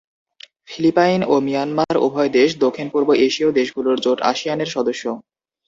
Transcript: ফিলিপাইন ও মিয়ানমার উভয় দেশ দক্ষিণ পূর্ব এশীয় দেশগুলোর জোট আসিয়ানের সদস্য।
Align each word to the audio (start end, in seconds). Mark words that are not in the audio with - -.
ফিলিপাইন 0.67 1.21
ও 1.23 1.35
মিয়ানমার 1.39 1.95
উভয় 1.99 2.29
দেশ 2.37 2.49
দক্ষিণ 2.63 2.87
পূর্ব 2.93 3.09
এশীয় 3.27 3.49
দেশগুলোর 3.59 3.97
জোট 3.99 4.19
আসিয়ানের 4.31 4.69
সদস্য। 4.75 5.03